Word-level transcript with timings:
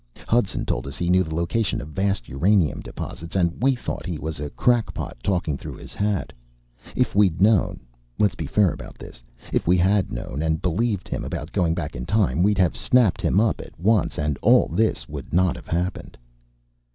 Hudson 0.27 0.65
told 0.65 0.87
us 0.87 0.97
he 0.97 1.11
knew 1.11 1.21
the 1.23 1.35
location 1.35 1.79
of 1.79 1.89
vast 1.89 2.27
uranium 2.27 2.79
deposits 2.79 3.35
and 3.35 3.61
we 3.61 3.75
thought 3.75 4.03
he 4.03 4.17
was 4.17 4.39
a 4.39 4.49
crackpot 4.49 5.15
talking 5.21 5.59
through 5.59 5.75
his 5.75 5.93
hat. 5.93 6.33
If 6.95 7.13
we'd 7.13 7.39
known 7.39 7.81
let's 8.17 8.33
be 8.33 8.47
fair 8.47 8.71
about 8.71 8.97
this 8.97 9.21
if 9.53 9.67
we 9.67 9.77
had 9.77 10.11
known 10.11 10.41
and 10.41 10.59
believed 10.59 11.07
him 11.07 11.23
about 11.23 11.51
going 11.51 11.75
back 11.75 11.95
in 11.95 12.07
time, 12.07 12.41
we'd 12.41 12.57
have 12.57 12.75
snapped 12.75 13.21
him 13.21 13.39
up 13.39 13.61
at 13.61 13.79
once 13.79 14.17
and 14.17 14.39
all 14.41 14.69
this 14.69 15.07
would 15.07 15.31
not 15.31 15.55
have 15.55 15.67
happened." 15.67 16.17